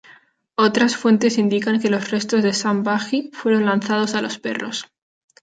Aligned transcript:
Otras 0.55 0.97
fuentes 0.97 1.37
indican 1.37 1.79
que 1.79 1.91
los 1.91 2.09
restos 2.09 2.41
de 2.41 2.53
Sambhaji 2.53 3.29
fueron 3.33 3.67
lanzados 3.67 4.15
a 4.15 4.23
los 4.23 4.39
perros. 4.39 4.87